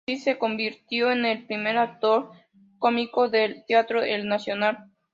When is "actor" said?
1.77-2.31